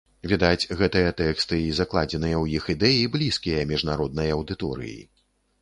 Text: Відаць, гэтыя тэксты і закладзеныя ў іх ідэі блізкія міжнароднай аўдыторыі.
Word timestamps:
Відаць, 0.29 0.69
гэтыя 0.79 1.11
тэксты 1.19 1.59
і 1.65 1.67
закладзеныя 1.79 2.37
ў 2.43 2.61
іх 2.61 2.71
ідэі 2.77 3.07
блізкія 3.17 3.69
міжнароднай 3.73 4.35
аўдыторыі. 4.39 5.01